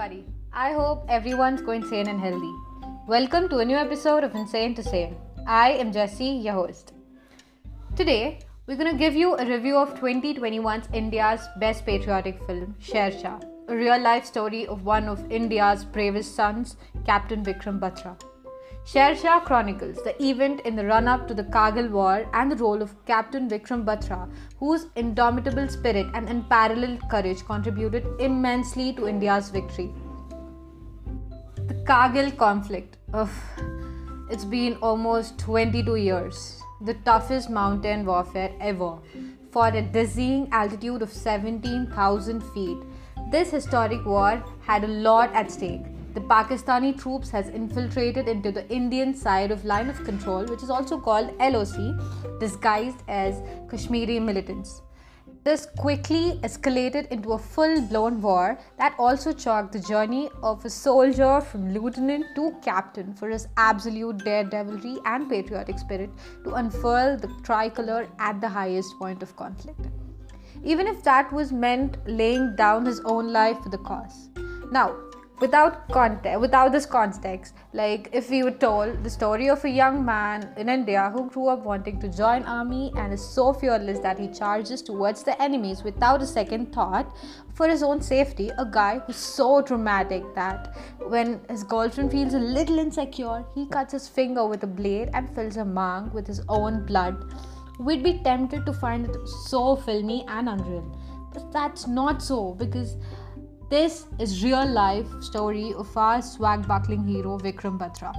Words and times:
everybody. 0.00 0.24
I 0.52 0.72
hope 0.72 1.04
everyone's 1.08 1.60
going 1.60 1.84
sane 1.84 2.08
and 2.08 2.18
healthy. 2.18 2.54
Welcome 3.06 3.48
to 3.50 3.58
a 3.58 3.64
new 3.64 3.76
episode 3.76 4.24
of 4.24 4.34
Insane 4.34 4.74
to 4.76 4.82
Sane. 4.82 5.14
I 5.46 5.72
am 5.72 5.92
Jessie, 5.92 6.40
your 6.44 6.54
host. 6.54 6.94
Today, 7.96 8.38
we're 8.66 8.78
going 8.78 8.90
to 8.90 8.96
give 8.96 9.14
you 9.14 9.36
a 9.36 9.44
review 9.44 9.76
of 9.76 9.94
2021's 9.96 10.88
India's 10.94 11.46
best 11.58 11.84
patriotic 11.84 12.38
film, 12.46 12.74
Shershaah, 12.80 13.44
a 13.68 13.76
real 13.76 14.00
life 14.00 14.24
story 14.24 14.66
of 14.66 14.86
one 14.86 15.06
of 15.06 15.30
India's 15.30 15.84
bravest 15.84 16.34
sons, 16.34 16.76
Captain 17.04 17.44
Vikram 17.44 17.78
Batra. 17.78 18.18
Shershaah 18.84 19.44
chronicles 19.44 20.02
the 20.02 20.20
event 20.22 20.60
in 20.64 20.74
the 20.74 20.84
run 20.84 21.06
up 21.06 21.28
to 21.28 21.34
the 21.34 21.44
Kargil 21.44 21.90
War 21.90 22.26
and 22.32 22.50
the 22.50 22.56
role 22.56 22.82
of 22.82 22.94
Captain 23.06 23.48
Vikram 23.48 23.84
Batra, 23.84 24.28
whose 24.58 24.86
indomitable 24.96 25.68
spirit 25.68 26.06
and 26.14 26.28
unparalleled 26.28 27.00
courage 27.10 27.44
contributed 27.44 28.06
immensely 28.18 28.92
to 28.94 29.06
India's 29.06 29.50
victory. 29.50 29.92
The 31.68 31.74
Kargil 31.84 32.36
conflict. 32.36 32.96
Ugh, 33.12 33.28
it's 34.30 34.44
been 34.44 34.76
almost 34.76 35.38
22 35.38 35.96
years, 35.96 36.60
the 36.80 36.94
toughest 37.04 37.50
mountain 37.50 38.04
warfare 38.06 38.52
ever, 38.60 38.98
for 39.52 39.68
a 39.68 39.82
dizzying 39.82 40.48
altitude 40.52 41.02
of 41.02 41.12
17,000 41.12 42.42
feet. 42.54 42.78
This 43.30 43.50
historic 43.50 44.04
war 44.04 44.42
had 44.62 44.84
a 44.84 44.88
lot 44.88 45.32
at 45.34 45.50
stake 45.50 45.84
the 46.14 46.20
Pakistani 46.20 46.98
troops 47.00 47.30
has 47.30 47.48
infiltrated 47.48 48.28
into 48.28 48.50
the 48.50 48.68
Indian 48.68 49.14
side 49.14 49.50
of 49.50 49.64
line 49.64 49.88
of 49.88 50.02
control, 50.04 50.44
which 50.46 50.62
is 50.62 50.70
also 50.70 50.98
called 50.98 51.32
LOC, 51.38 52.40
disguised 52.40 53.02
as 53.08 53.42
Kashmiri 53.70 54.18
militants. 54.18 54.82
This 55.42 55.66
quickly 55.78 56.38
escalated 56.42 57.08
into 57.08 57.32
a 57.32 57.38
full 57.38 57.80
blown 57.80 58.20
war 58.20 58.58
that 58.76 58.94
also 58.98 59.32
chalked 59.32 59.72
the 59.72 59.78
journey 59.80 60.28
of 60.42 60.62
a 60.66 60.70
soldier 60.70 61.40
from 61.40 61.72
lieutenant 61.72 62.26
to 62.34 62.54
captain 62.62 63.14
for 63.14 63.30
his 63.30 63.48
absolute 63.56 64.18
daredevilry 64.18 64.98
and 65.06 65.30
patriotic 65.30 65.78
spirit 65.78 66.10
to 66.44 66.54
unfurl 66.54 67.16
the 67.16 67.28
tricolor 67.42 68.06
at 68.18 68.38
the 68.42 68.48
highest 68.48 68.98
point 68.98 69.22
of 69.22 69.34
conflict. 69.36 69.80
Even 70.62 70.86
if 70.86 71.02
that 71.04 71.32
was 71.32 71.52
meant 71.52 71.96
laying 72.06 72.54
down 72.56 72.84
his 72.84 73.00
own 73.06 73.32
life 73.32 73.62
for 73.62 73.70
the 73.70 73.78
cause. 73.78 74.28
Now, 74.70 74.94
without 75.40 75.88
context 75.88 76.40
without 76.40 76.72
this 76.72 76.86
context 76.86 77.54
like 77.72 78.08
if 78.12 78.30
we 78.30 78.42
were 78.42 78.56
told 78.64 79.02
the 79.04 79.10
story 79.10 79.48
of 79.48 79.64
a 79.64 79.70
young 79.70 80.04
man 80.04 80.48
in 80.56 80.68
india 80.68 81.10
who 81.14 81.28
grew 81.30 81.48
up 81.48 81.64
wanting 81.64 81.98
to 82.00 82.08
join 82.08 82.42
army 82.42 82.92
and 82.96 83.12
is 83.12 83.26
so 83.26 83.52
fearless 83.52 83.98
that 84.00 84.18
he 84.18 84.28
charges 84.28 84.82
towards 84.82 85.22
the 85.22 85.40
enemies 85.42 85.82
without 85.82 86.20
a 86.20 86.26
second 86.26 86.72
thought 86.72 87.16
for 87.54 87.68
his 87.68 87.82
own 87.82 88.00
safety 88.00 88.50
a 88.58 88.66
guy 88.70 88.98
who's 89.06 89.16
so 89.16 89.62
dramatic 89.62 90.22
that 90.34 90.76
when 91.08 91.40
his 91.48 91.64
girlfriend 91.64 92.10
feels 92.10 92.34
a 92.34 92.38
little 92.38 92.78
insecure 92.78 93.44
he 93.54 93.66
cuts 93.66 93.92
his 93.92 94.08
finger 94.08 94.46
with 94.46 94.62
a 94.62 94.66
blade 94.66 95.10
and 95.14 95.34
fills 95.34 95.56
a 95.56 95.64
mang 95.64 96.10
with 96.12 96.26
his 96.26 96.42
own 96.48 96.84
blood. 96.86 97.34
We'd 97.78 98.02
be 98.02 98.18
tempted 98.18 98.66
to 98.66 98.72
find 98.72 99.06
it 99.06 99.28
so 99.48 99.76
filmy 99.76 100.24
and 100.28 100.48
unreal. 100.48 100.84
But 101.32 101.52
that's 101.52 101.86
not 101.86 102.22
so 102.22 102.54
because 102.54 102.96
this 103.69 104.05
is 104.19 104.43
real 104.43 104.65
life 104.65 105.07
story 105.21 105.73
of 105.73 105.95
our 105.97 106.21
swag-buckling 106.21 107.07
hero 107.07 107.37
Vikram 107.39 107.79
Batra. 107.79 108.13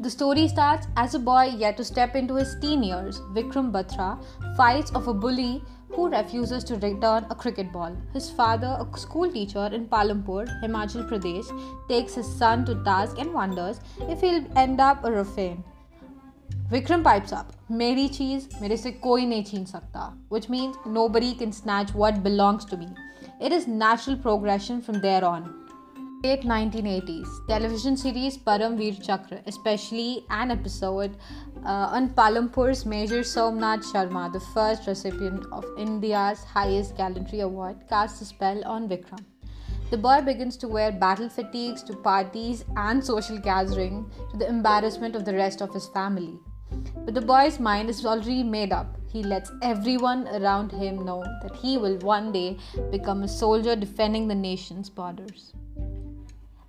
The 0.00 0.10
story 0.10 0.48
starts 0.48 0.86
as 0.96 1.14
a 1.14 1.18
boy 1.18 1.44
yet 1.56 1.76
to 1.78 1.84
step 1.84 2.16
into 2.16 2.34
his 2.34 2.56
teen 2.60 2.82
years. 2.82 3.20
Vikram 3.34 3.72
Batra 3.72 4.22
fights 4.56 4.92
off 4.94 5.06
a 5.06 5.14
bully 5.14 5.62
who 5.88 6.08
refuses 6.08 6.64
to 6.64 6.74
return 6.76 7.26
a 7.30 7.34
cricket 7.34 7.72
ball. 7.72 7.96
His 8.12 8.30
father, 8.30 8.76
a 8.80 8.98
school 8.98 9.30
teacher 9.30 9.66
in 9.66 9.86
Palampur, 9.86 10.46
Himachal 10.62 11.08
Pradesh, 11.08 11.48
takes 11.88 12.14
his 12.14 12.26
son 12.26 12.64
to 12.66 12.74
task 12.84 13.18
and 13.18 13.32
wonders 13.32 13.80
if 14.00 14.20
he'll 14.20 14.44
end 14.56 14.80
up 14.80 15.04
a 15.04 15.10
ruffian. 15.10 15.64
Vikram 16.70 17.04
pipes 17.04 17.32
up, 17.32 17.52
मेरी 17.70 18.06
चीज 18.08 18.48
मेरे 18.60 18.76
से 18.76 18.90
कोई 18.90 19.26
नहीं 19.26 19.44
छीन 19.44 19.64
सकता, 19.64 20.12
which 20.28 20.48
means 20.48 20.76
nobody 20.86 21.32
can 21.34 21.52
snatch 21.52 21.94
what 21.94 22.22
belongs 22.24 22.64
to 22.64 22.76
me. 22.76 22.88
It 23.41 23.51
is 23.51 23.67
natural 23.67 24.17
progression 24.17 24.83
from 24.83 25.01
there 25.01 25.25
on. 25.25 25.45
Late 26.23 26.43
1980s, 26.43 27.47
television 27.47 27.97
series 27.97 28.37
Param 28.37 28.77
Veer 28.77 28.93
Chakra, 28.93 29.41
especially 29.47 30.23
an 30.29 30.51
episode 30.51 31.17
uh, 31.65 31.89
on 31.97 32.09
Palampur's 32.09 32.85
Major 32.85 33.23
Somnath 33.23 33.83
Sharma, 33.91 34.31
the 34.31 34.39
first 34.53 34.85
recipient 34.85 35.43
of 35.51 35.65
India's 35.75 36.43
highest 36.43 36.95
gallantry 36.95 37.39
award, 37.39 37.77
casts 37.89 38.21
a 38.21 38.25
spell 38.25 38.63
on 38.63 38.87
Vikram. 38.87 39.25
The 39.89 39.97
boy 39.97 40.21
begins 40.21 40.55
to 40.57 40.67
wear 40.67 40.91
battle 40.91 41.27
fatigues 41.27 41.81
to 41.85 41.95
parties 41.95 42.63
and 42.77 43.03
social 43.03 43.39
gathering 43.39 44.05
to 44.29 44.37
the 44.37 44.47
embarrassment 44.47 45.15
of 45.15 45.25
the 45.25 45.33
rest 45.33 45.63
of 45.63 45.73
his 45.73 45.87
family. 45.87 46.37
But 47.05 47.15
the 47.15 47.21
boy's 47.21 47.59
mind 47.59 47.89
is 47.89 48.05
already 48.05 48.43
made 48.43 48.71
up. 48.71 49.00
He 49.11 49.23
lets 49.23 49.51
everyone 49.61 50.27
around 50.29 50.71
him 50.71 51.03
know 51.03 51.23
that 51.41 51.55
he 51.55 51.77
will 51.77 51.97
one 51.97 52.31
day 52.31 52.57
become 52.91 53.23
a 53.23 53.27
soldier 53.27 53.75
defending 53.75 54.27
the 54.27 54.35
nation's 54.35 54.89
borders. 54.89 55.53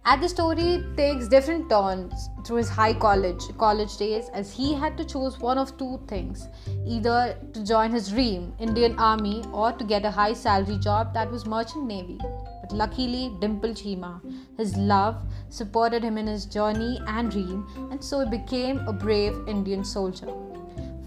As 0.05 0.21
the 0.21 0.29
story 0.29 0.85
takes 0.97 1.29
different 1.29 1.71
turns 1.71 2.29
through 2.45 2.57
his 2.57 2.69
high 2.69 2.93
college 2.93 3.45
college 3.57 3.97
days 3.97 4.29
as 4.35 4.53
he 4.53 4.75
had 4.75 4.99
to 4.99 5.05
choose 5.05 5.39
one 5.39 5.59
of 5.59 5.77
two 5.79 6.01
things 6.09 6.49
either 6.85 7.39
to 7.53 7.65
join 7.65 7.93
his 7.93 8.09
dream 8.09 8.53
Indian 8.59 8.99
army 8.99 9.45
or 9.53 9.71
to 9.71 9.85
get 9.85 10.05
a 10.05 10.11
high 10.11 10.33
salary 10.33 10.79
job 10.79 11.15
that 11.15 11.31
was 11.31 11.47
merchant 11.47 11.87
navy 11.87 12.19
but 12.21 12.73
luckily 12.73 13.31
Dimple 13.41 13.75
Cheema 13.83 14.21
his 14.57 14.77
love 14.77 15.23
supported 15.51 16.03
him 16.03 16.19
in 16.19 16.27
his 16.27 16.47
journey 16.47 17.01
and 17.07 17.31
dream 17.31 17.65
and 17.93 18.03
so 18.03 18.25
he 18.25 18.31
became 18.39 18.79
a 18.89 18.93
brave 18.93 19.39
Indian 19.47 19.85
soldier 19.85 20.52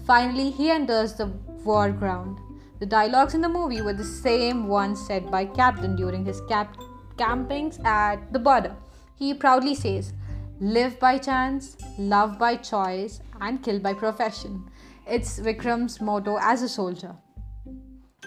finally 0.06 0.50
he 0.50 0.70
enters 0.70 1.14
the 1.14 1.26
war 1.64 1.90
ground 1.90 2.38
the 2.80 2.86
dialogues 2.86 3.34
in 3.34 3.40
the 3.40 3.48
movie 3.48 3.82
were 3.82 3.98
the 4.00 4.04
same 4.04 4.66
ones 4.68 5.06
said 5.06 5.30
by 5.30 5.44
captain 5.44 5.96
during 5.96 6.24
his 6.24 6.40
cap- 6.48 6.76
campings 7.16 7.82
at 7.84 8.32
the 8.32 8.38
border 8.38 8.76
he 9.16 9.32
proudly 9.32 9.74
says, 9.74 10.12
Live 10.60 10.98
by 11.00 11.18
chance, 11.18 11.76
love 11.98 12.38
by 12.38 12.56
choice, 12.56 13.20
and 13.40 13.62
kill 13.62 13.78
by 13.78 13.94
profession. 13.94 14.70
It's 15.06 15.40
Vikram's 15.40 16.00
motto 16.00 16.38
as 16.40 16.62
a 16.62 16.68
soldier. 16.68 17.14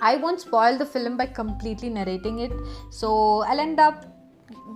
I 0.02 0.16
won't 0.16 0.42
spoil 0.42 0.78
the 0.78 0.86
film 0.86 1.18
by 1.18 1.28
completely 1.28 1.90
narrating 1.90 2.40
it, 2.40 2.52
so 2.90 3.44
I'll 3.44 3.60
end 3.60 3.80
up 3.80 4.06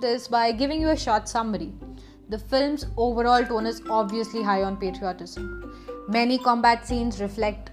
this 0.01 0.27
by 0.27 0.51
giving 0.51 0.81
you 0.81 0.89
a 0.89 0.97
short 0.97 1.27
summary. 1.27 1.73
The 2.29 2.37
film's 2.37 2.85
overall 2.97 3.43
tone 3.45 3.65
is 3.65 3.81
obviously 3.89 4.43
high 4.43 4.63
on 4.63 4.77
patriotism. 4.77 5.92
Many 6.07 6.37
combat 6.37 6.85
scenes 6.85 7.21
reflect 7.21 7.71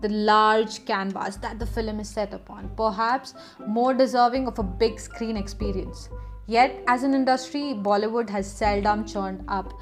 the 0.00 0.08
large 0.08 0.84
canvas 0.86 1.36
that 1.36 1.58
the 1.58 1.66
film 1.66 2.00
is 2.00 2.08
set 2.08 2.32
upon, 2.32 2.70
perhaps 2.76 3.34
more 3.66 3.94
deserving 3.94 4.48
of 4.48 4.58
a 4.58 4.62
big 4.62 4.98
screen 4.98 5.36
experience. 5.36 6.08
Yet, 6.46 6.82
as 6.88 7.04
an 7.04 7.14
industry, 7.14 7.74
Bollywood 7.74 8.28
has 8.30 8.50
seldom 8.50 9.06
churned 9.06 9.44
up 9.46 9.72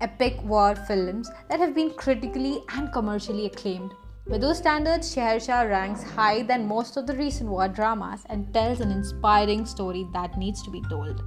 epic 0.00 0.42
war 0.42 0.74
films 0.74 1.30
that 1.48 1.60
have 1.60 1.74
been 1.74 1.90
critically 1.90 2.62
and 2.74 2.92
commercially 2.92 3.46
acclaimed. 3.46 3.92
With 4.26 4.40
those 4.40 4.58
standards, 4.58 5.12
Shah 5.12 5.62
ranks 5.62 6.02
higher 6.02 6.42
than 6.42 6.66
most 6.66 6.96
of 6.96 7.06
the 7.06 7.16
recent 7.16 7.48
war 7.48 7.68
dramas 7.68 8.22
and 8.26 8.52
tells 8.52 8.80
an 8.80 8.90
inspiring 8.90 9.66
story 9.66 10.08
that 10.12 10.36
needs 10.36 10.62
to 10.62 10.70
be 10.70 10.82
told. 10.88 11.22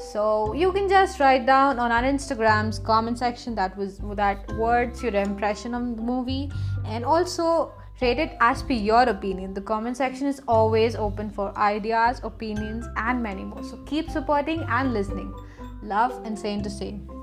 So 0.00 0.54
you 0.54 0.72
can 0.72 0.88
just 0.88 1.20
write 1.20 1.44
down 1.46 1.78
on 1.78 1.92
our 1.92 2.02
Instagram's 2.02 2.78
comment 2.78 3.18
section 3.18 3.54
that 3.54 3.76
was 3.76 3.98
that 4.14 4.50
words 4.56 5.02
your 5.02 5.14
impression 5.14 5.74
of 5.74 5.96
the 5.96 6.02
movie 6.02 6.50
and 6.86 7.04
also 7.04 7.72
Rate 8.00 8.18
it 8.18 8.36
as 8.40 8.62
per 8.62 8.72
your 8.72 9.02
opinion. 9.02 9.52
The 9.52 9.60
comment 9.60 9.94
section 9.94 10.26
is 10.26 10.40
always 10.48 10.96
open 10.96 11.28
for 11.28 11.56
ideas, 11.58 12.20
opinions, 12.22 12.86
and 12.96 13.22
many 13.22 13.44
more. 13.44 13.62
So 13.62 13.76
keep 13.84 14.08
supporting 14.08 14.62
and 14.62 14.94
listening. 14.94 15.34
Love 15.82 16.18
and 16.24 16.38
same 16.38 16.62
to 16.62 16.70
same. 16.70 17.19